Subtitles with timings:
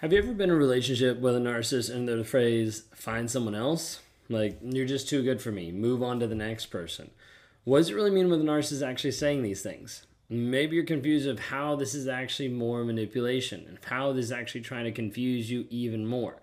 [0.00, 3.54] Have you ever been in a relationship with a narcissist and the phrase, find someone
[3.54, 4.00] else?
[4.30, 7.10] Like, you're just too good for me, move on to the next person.
[7.64, 10.06] What does it really mean when the narcissist actually saying these things?
[10.30, 14.62] Maybe you're confused of how this is actually more manipulation and how this is actually
[14.62, 16.40] trying to confuse you even more.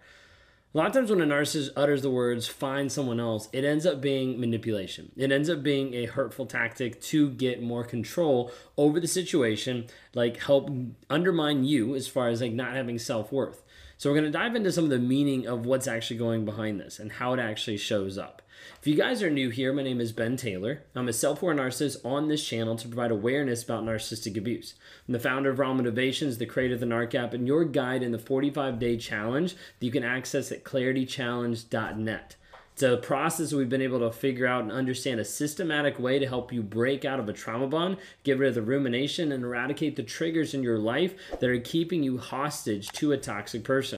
[0.73, 3.86] A lot of times when a narcissist utters the words find someone else, it ends
[3.86, 5.13] up being manipulation.
[5.15, 10.43] It ends up being a hurtful tactic to get more control over the situation, like
[10.43, 10.69] help
[11.09, 13.64] undermine you as far as like not having self-worth.
[13.97, 16.81] So we're going to dive into some of the meaning of what's actually going behind
[16.81, 18.42] this and how it actually shows up.
[18.80, 20.84] If you guys are new here, my name is Ben Taylor.
[20.96, 24.76] I'm a self-aware narcissist on this channel to provide awareness about narcissistic abuse.
[25.07, 28.04] I'm the founder of Raw Motivations, the creator of the NARC app, and your guide
[28.04, 32.36] in the 45-day challenge that you can access at claritychallenge.net.
[32.73, 36.28] It's a process we've been able to figure out and understand a systematic way to
[36.28, 39.95] help you break out of a trauma bond, get rid of the rumination, and eradicate
[39.95, 43.98] the triggers in your life that are keeping you hostage to a toxic person.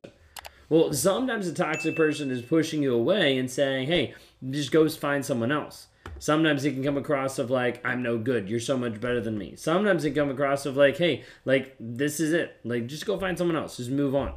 [0.70, 4.14] Well, sometimes a toxic person is pushing you away and saying, hey,
[4.50, 5.88] just go find someone else.
[6.18, 8.50] Sometimes it can come across of like, I'm no good.
[8.50, 9.56] You're so much better than me.
[9.56, 12.58] Sometimes it can come across of like, hey, like, this is it.
[12.64, 13.78] Like, just go find someone else.
[13.78, 14.34] Just move on.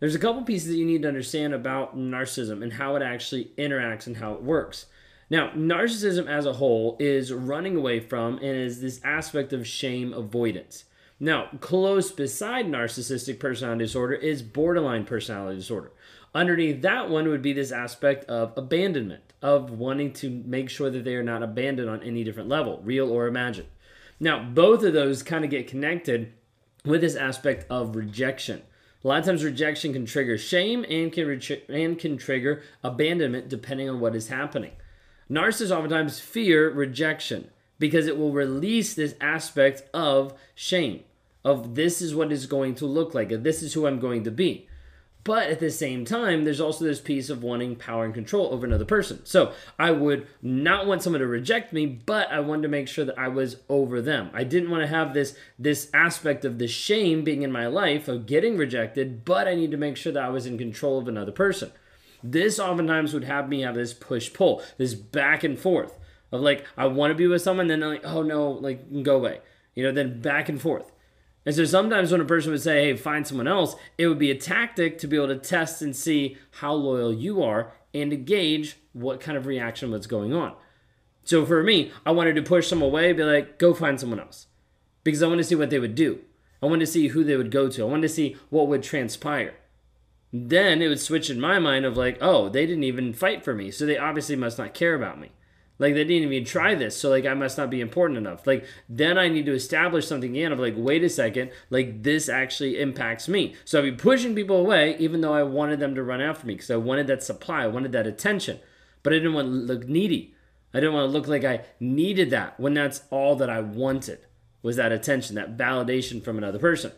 [0.00, 3.52] There's a couple pieces that you need to understand about narcissism and how it actually
[3.56, 4.86] interacts and how it works.
[5.30, 10.12] Now, narcissism as a whole is running away from and is this aspect of shame
[10.12, 10.84] avoidance.
[11.20, 15.92] Now, close beside narcissistic personality disorder is borderline personality disorder.
[16.34, 21.04] Underneath that one would be this aspect of abandonment, of wanting to make sure that
[21.04, 23.68] they are not abandoned on any different level, real or imagined.
[24.18, 26.32] Now, both of those kind of get connected
[26.84, 28.62] with this aspect of rejection.
[29.04, 33.48] A lot of times, rejection can trigger shame and can, re- and can trigger abandonment
[33.48, 34.72] depending on what is happening.
[35.30, 41.02] Narcissists oftentimes fear rejection because it will release this aspect of shame,
[41.44, 44.30] of this is what it's going to look like, this is who I'm going to
[44.30, 44.68] be.
[45.24, 48.66] But at the same time, there's also this piece of wanting power and control over
[48.66, 49.24] another person.
[49.24, 53.04] So I would not want someone to reject me, but I wanted to make sure
[53.04, 54.30] that I was over them.
[54.34, 58.08] I didn't want to have this this aspect of the shame being in my life
[58.08, 61.06] of getting rejected, but I need to make sure that I was in control of
[61.06, 61.70] another person.
[62.24, 65.98] This oftentimes would have me have this push pull, this back and forth
[66.32, 69.40] of like I want to be with someone, then like oh no, like go away,
[69.74, 70.91] you know, then back and forth.
[71.44, 74.30] And so sometimes when a person would say, hey, find someone else, it would be
[74.30, 78.16] a tactic to be able to test and see how loyal you are and to
[78.16, 80.54] gauge what kind of reaction was going on.
[81.24, 84.46] So for me, I wanted to push them away, be like, go find someone else.
[85.04, 86.20] Because I wanted to see what they would do.
[86.62, 87.82] I wanted to see who they would go to.
[87.82, 89.54] I wanted to see what would transpire.
[90.32, 93.54] Then it would switch in my mind of like, oh, they didn't even fight for
[93.54, 93.70] me.
[93.70, 95.30] So they obviously must not care about me.
[95.82, 98.46] Like they didn't even try this, so like I must not be important enough.
[98.46, 102.28] Like then I need to establish something again of like, wait a second, like this
[102.28, 103.56] actually impacts me.
[103.64, 106.54] So I'd be pushing people away, even though I wanted them to run after me
[106.54, 108.60] because I wanted that supply, I wanted that attention,
[109.02, 110.36] but I didn't want to look needy.
[110.72, 114.20] I didn't want to look like I needed that when that's all that I wanted
[114.62, 116.92] was that attention, that validation from another person.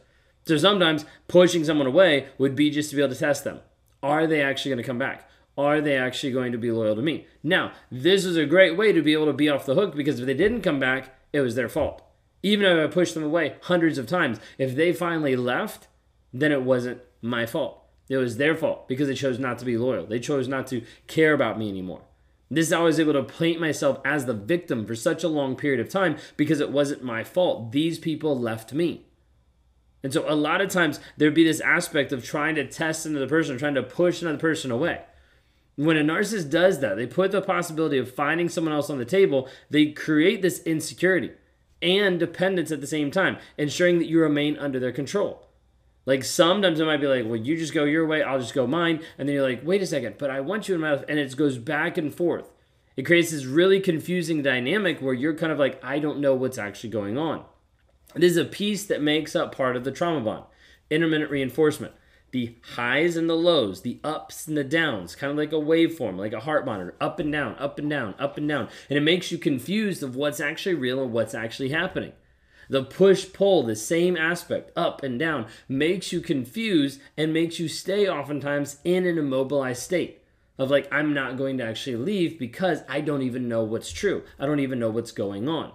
[0.47, 3.61] So sometimes pushing someone away would be just to be able to test them.
[4.03, 5.27] Are they actually going to come back?
[5.57, 7.27] Are they actually going to be loyal to me?
[7.43, 10.21] Now, this is a great way to be able to be off the hook because
[10.21, 12.03] if they didn't come back, it was their fault.
[12.43, 15.89] Even if I pushed them away hundreds of times, if they finally left,
[16.33, 17.81] then it wasn't my fault.
[18.09, 20.07] It was their fault because they chose not to be loyal.
[20.07, 22.03] They chose not to care about me anymore.
[22.51, 25.29] This is how I was able to paint myself as the victim for such a
[25.29, 27.73] long period of time because it wasn't my fault.
[27.73, 29.07] These people left me.
[30.03, 33.27] And so a lot of times there'd be this aspect of trying to test another
[33.27, 35.01] person, trying to push another person away.
[35.77, 39.05] When a narcissist does that, they put the possibility of finding someone else on the
[39.05, 41.33] table, they create this insecurity
[41.83, 45.49] and dependence at the same time, ensuring that you remain under their control.
[46.07, 48.67] Like sometimes it might be like, well, you just go your way, I'll just go
[48.67, 49.01] mine.
[49.19, 51.05] And then you're like, wait a second, but I want you in my life.
[51.09, 52.51] And it goes back and forth.
[52.97, 56.59] It creates this really confusing dynamic where you're kind of like, I don't know what's
[56.59, 57.45] actually going on.
[58.15, 60.45] It is a piece that makes up part of the trauma bond,
[60.91, 61.95] intermittent reinforcement
[62.35, 66.19] the highs and the lows, the ups and the downs, kind of like a waveform,
[66.19, 68.69] like a heart monitor, up and down, up and down, up and down.
[68.91, 72.13] And it makes you confused of what's actually real and what's actually happening.
[72.69, 77.69] The push pull, the same aspect, up and down, makes you confused and makes you
[77.69, 80.21] stay oftentimes in an immobilized state
[80.59, 84.25] of like, I'm not going to actually leave because I don't even know what's true.
[84.41, 85.71] I don't even know what's going on.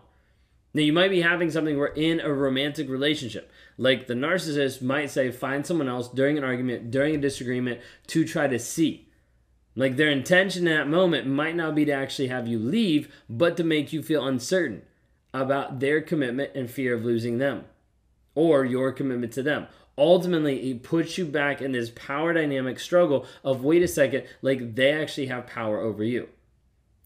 [0.74, 5.10] Now, you might be having something where in a romantic relationship, like the narcissist might
[5.10, 9.07] say, find someone else during an argument, during a disagreement to try to see.
[9.75, 13.57] Like their intention in that moment might not be to actually have you leave, but
[13.57, 14.83] to make you feel uncertain
[15.33, 17.66] about their commitment and fear of losing them
[18.36, 19.68] or your commitment to them.
[19.98, 24.75] ultimately it puts you back in this power dynamic struggle of wait a second, like
[24.75, 26.30] they actually have power over you.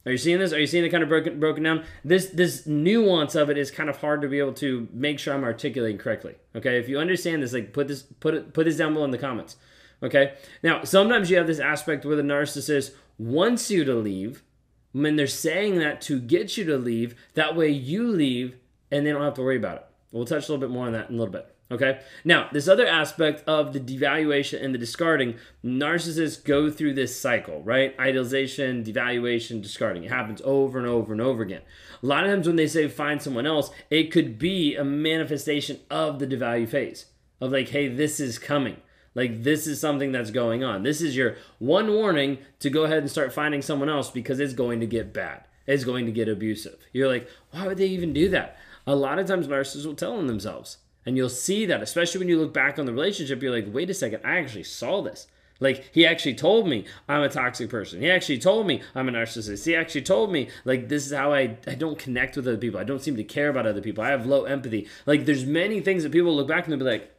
[0.05, 0.51] Are you seeing this?
[0.51, 1.85] Are you seeing it kind of broken broken down?
[2.03, 5.33] This this nuance of it is kind of hard to be able to make sure
[5.33, 6.35] I'm articulating correctly.
[6.55, 9.11] Okay, if you understand this, like put this put it put this down below in
[9.11, 9.55] the comments.
[10.01, 10.33] Okay.
[10.61, 14.43] Now sometimes you have this aspect where the narcissist wants you to leave
[14.91, 17.15] when they're saying that to get you to leave.
[17.35, 18.57] That way you leave
[18.91, 19.85] and they don't have to worry about it.
[20.11, 21.52] We'll touch a little bit more on that in a little bit.
[21.73, 22.01] Okay.
[22.23, 25.35] Now, this other aspect of the devaluation and the discarding,
[25.65, 27.99] narcissists go through this cycle, right?
[27.99, 30.03] Idealization, devaluation, discarding.
[30.03, 31.63] It happens over and over and over again.
[32.03, 35.79] A lot of times when they say find someone else, it could be a manifestation
[35.89, 37.07] of the devalue phase
[37.41, 38.77] of like, hey, this is coming.
[39.15, 40.83] Like, this is something that's going on.
[40.83, 44.53] This is your one warning to go ahead and start finding someone else because it's
[44.53, 45.45] going to get bad.
[45.65, 46.77] It's going to get abusive.
[46.91, 48.57] You're like, why would they even do that?
[48.85, 52.29] A lot of times narcissists will tell on themselves and you'll see that, especially when
[52.29, 55.27] you look back on the relationship, you're like, wait a second, I actually saw this.
[55.59, 58.01] Like, he actually told me I'm a toxic person.
[58.01, 59.65] He actually told me I'm a narcissist.
[59.65, 62.79] He actually told me, like, this is how I, I don't connect with other people.
[62.79, 64.03] I don't seem to care about other people.
[64.03, 64.87] I have low empathy.
[65.05, 67.15] Like, there's many things that people look back and they'll be like,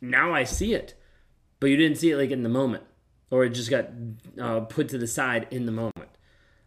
[0.00, 0.94] now I see it.
[1.58, 2.84] But you didn't see it, like, in the moment.
[3.30, 3.88] Or it just got
[4.40, 6.10] uh, put to the side in the moment.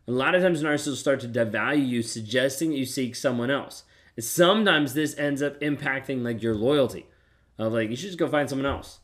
[0.07, 3.83] A lot of times narcissists start to devalue you, suggesting that you seek someone else.
[4.19, 7.07] Sometimes this ends up impacting like your loyalty
[7.57, 8.99] of like you should just go find someone else.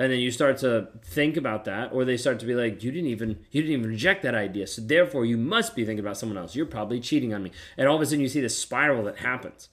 [0.00, 2.92] And then you start to think about that, or they start to be like, you
[2.92, 4.68] didn't even you didn't even reject that idea.
[4.68, 6.54] So therefore you must be thinking about someone else.
[6.54, 7.50] You're probably cheating on me.
[7.76, 9.68] And all of a sudden you see this spiral that happens.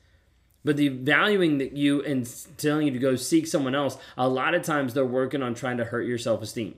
[0.63, 2.27] But the valuing that you and
[2.57, 5.77] telling you to go seek someone else, a lot of times they're working on trying
[5.77, 6.73] to hurt your self-esteem.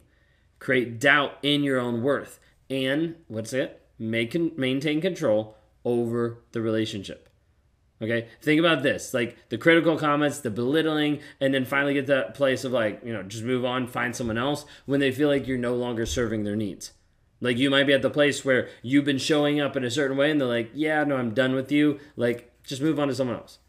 [0.59, 2.41] Create doubt in your own worth.
[2.69, 3.81] And what's it?
[3.97, 5.55] Make maintain control
[5.85, 7.29] over the relationship.
[7.99, 12.35] Okay, think about this like the critical comments, the belittling, and then finally get that
[12.35, 15.47] place of like, you know, just move on, find someone else when they feel like
[15.47, 16.91] you're no longer serving their needs.
[17.41, 20.17] Like you might be at the place where you've been showing up in a certain
[20.17, 21.99] way and they're like, yeah, no, I'm done with you.
[22.15, 23.59] Like, just move on to someone else.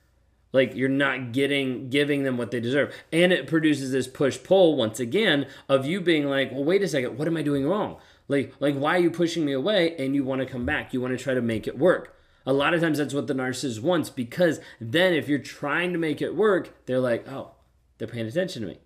[0.52, 2.94] Like you're not getting giving them what they deserve.
[3.12, 6.88] And it produces this push pull once again of you being like, well, wait a
[6.88, 7.96] second, what am I doing wrong?
[8.28, 9.94] Like, like why are you pushing me away?
[9.96, 10.92] And you want to come back.
[10.92, 12.17] You want to try to make it work.
[12.48, 15.98] A lot of times that's what the narcissist wants because then if you're trying to
[15.98, 17.50] make it work, they're like, oh,
[17.98, 18.78] they're paying attention to me.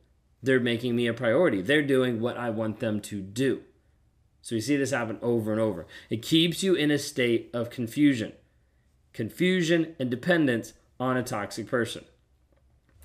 [0.43, 1.63] They're making me a priority.
[1.63, 3.63] They're doing what I want them to do.
[4.41, 5.87] So you see this happen over and over.
[6.11, 8.33] It keeps you in a state of confusion,
[9.13, 12.05] confusion and dependence on a toxic person.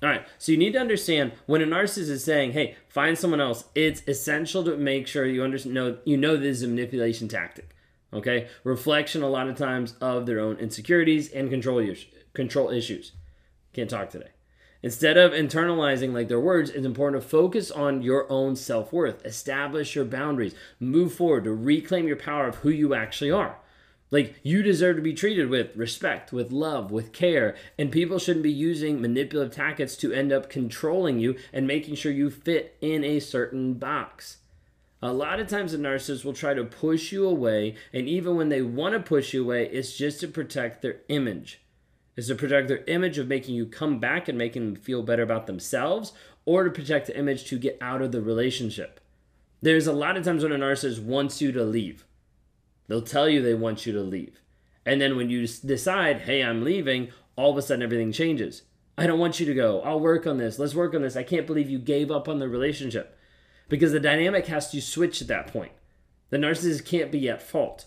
[0.02, 3.40] All right, so you need to understand when a narcissist is saying, "Hey, find someone
[3.40, 7.28] else." It's essential to make sure you understand, know, you know this is a manipulation
[7.28, 7.74] tactic.
[8.12, 11.86] Okay, reflection a lot of times of their own insecurities and control
[12.32, 13.12] control issues.
[13.72, 14.30] Can't talk today.
[14.82, 19.24] Instead of internalizing like their words, it's important to focus on your own self worth,
[19.26, 23.58] establish your boundaries, move forward to reclaim your power of who you actually are.
[24.10, 28.42] Like, you deserve to be treated with respect, with love, with care, and people shouldn't
[28.42, 33.04] be using manipulative tactics to end up controlling you and making sure you fit in
[33.04, 34.38] a certain box.
[35.00, 38.48] A lot of times the narcissist will try to push you away, and even when
[38.48, 41.60] they want to push you away, it's just to protect their image.
[42.16, 45.22] It's to protect their image of making you come back and making them feel better
[45.22, 46.12] about themselves,
[46.44, 48.98] or to protect the image to get out of the relationship.
[49.62, 52.04] There's a lot of times when a narcissist wants you to leave.
[52.88, 54.40] They'll tell you they want you to leave.
[54.84, 58.62] And then when you decide, hey, I'm leaving, all of a sudden everything changes.
[58.96, 59.80] I don't want you to go.
[59.82, 60.58] I'll work on this.
[60.58, 61.14] Let's work on this.
[61.14, 63.17] I can't believe you gave up on the relationship
[63.68, 65.72] because the dynamic has to switch at that point.
[66.30, 67.86] The narcissist can't be at fault.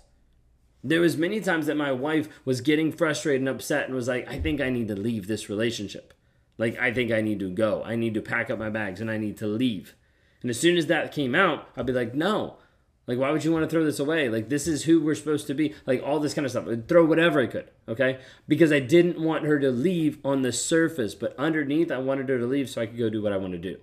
[0.83, 4.27] There was many times that my wife was getting frustrated and upset and was like,
[4.27, 6.13] "I think I need to leave this relationship.
[6.57, 7.83] Like I think I need to go.
[7.85, 9.95] I need to pack up my bags and I need to leave."
[10.41, 12.57] And as soon as that came out, I'd be like, "No.
[13.05, 14.29] Like why would you want to throw this away?
[14.29, 15.75] Like this is who we're supposed to be.
[15.85, 16.67] Like all this kind of stuff.
[16.67, 18.19] I'd throw whatever I could, okay?
[18.47, 22.39] Because I didn't want her to leave on the surface, but underneath I wanted her
[22.39, 23.77] to leave so I could go do what I want to do.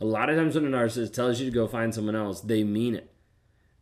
[0.00, 2.64] A lot of times when a narcissist tells you to go find someone else, they
[2.64, 3.10] mean it.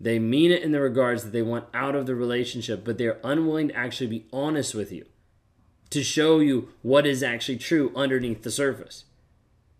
[0.01, 3.21] They mean it in the regards that they want out of the relationship, but they're
[3.25, 5.07] unwilling to actually be honest with you
[5.91, 9.05] to show you what is actually true underneath the surface.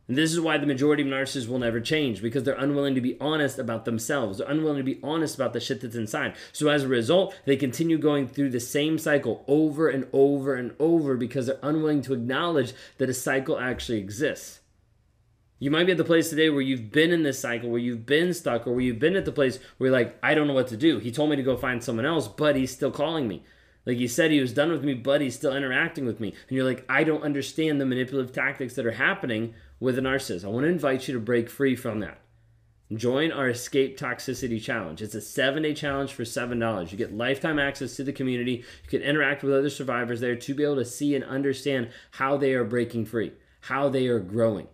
[0.07, 3.01] And this is why the majority of narcissists will never change because they're unwilling to
[3.01, 4.39] be honest about themselves.
[4.39, 6.37] They're unwilling to be honest about the shit that's inside.
[6.53, 10.75] So as a result, they continue going through the same cycle over and over and
[10.79, 14.61] over because they're unwilling to acknowledge that a cycle actually exists.
[15.65, 18.05] You might be at the place today where you've been in this cycle, where you've
[18.05, 20.53] been stuck, or where you've been at the place where you're like, I don't know
[20.53, 20.99] what to do.
[20.99, 23.45] He told me to go find someone else, but he's still calling me.
[23.87, 26.35] Like he said he was done with me, but he's still interacting with me.
[26.49, 30.45] And you're like, I don't understand the manipulative tactics that are happening with a narcissist,
[30.45, 32.19] I want to invite you to break free from that.
[32.93, 35.01] Join our Escape Toxicity Challenge.
[35.01, 36.93] It's a seven day challenge for $7.
[36.93, 38.65] You get lifetime access to the community.
[38.83, 42.37] You can interact with other survivors there to be able to see and understand how
[42.37, 44.69] they are breaking free, how they are growing.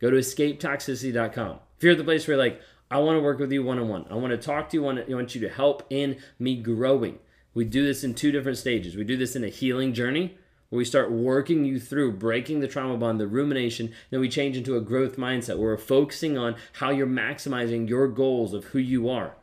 [0.00, 1.58] Go to escapetoxicity.com.
[1.76, 3.88] If you're at the place where like, I want to work with you one on
[3.88, 7.18] one, I want to talk to you, I want you to help in me growing.
[7.54, 8.96] We do this in two different stages.
[8.96, 10.36] We do this in a healing journey
[10.68, 14.56] where we start working you through breaking the trauma bond, the rumination, then we change
[14.56, 18.78] into a growth mindset where we're focusing on how you're maximizing your goals of who
[18.78, 19.34] you are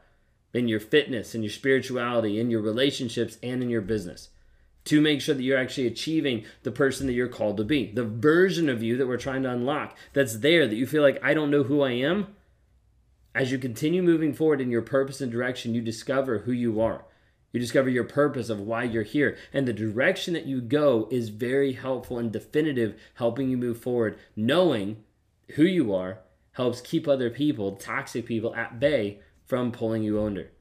[0.53, 4.29] in your fitness, in your spirituality, in your relationships, and in your business
[4.85, 7.91] to make sure that you're actually achieving the person that you're called to be.
[7.91, 11.19] The version of you that we're trying to unlock that's there that you feel like
[11.23, 12.27] I don't know who I am.
[13.33, 17.05] As you continue moving forward in your purpose and direction, you discover who you are.
[17.51, 19.37] You discover your purpose of why you're here.
[19.53, 24.17] And the direction that you go is very helpful and definitive, helping you move forward.
[24.35, 25.03] Knowing
[25.55, 26.19] who you are
[26.51, 30.51] helps keep other people, toxic people, at bay from pulling you under.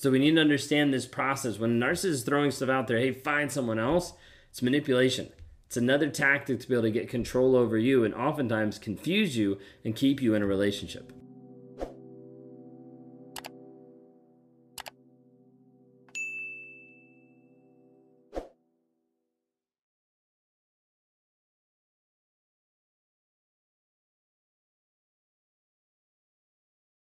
[0.00, 1.58] So we need to understand this process.
[1.58, 4.14] When a narcissist is throwing stuff out there, hey, find someone else,
[4.48, 5.28] it's manipulation.
[5.66, 9.58] It's another tactic to be able to get control over you and oftentimes confuse you
[9.84, 11.12] and keep you in a relationship.